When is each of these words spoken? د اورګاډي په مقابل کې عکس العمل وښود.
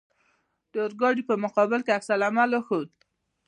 د 0.71 0.73
اورګاډي 0.85 1.23
په 1.29 1.35
مقابل 1.43 1.79
کې 1.83 1.95
عکس 1.97 2.09
العمل 2.15 2.49
وښود. 2.53 2.89